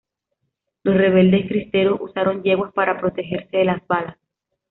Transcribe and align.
Los 0.81 0.97
rebeldes 0.97 1.47
cristeros 1.47 2.01
usaron 2.01 2.41
yeguas 2.41 2.73
para 2.73 2.99
protegerse 2.99 3.55
de 3.57 3.65
las 3.65 3.85
balas. 3.85 4.17